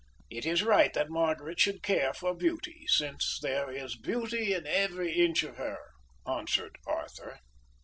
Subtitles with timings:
[0.31, 5.13] "It is right that Margaret should care for beauty, since there is beauty in every
[5.23, 5.77] inch of her,"
[6.25, 7.37] answered Arthur.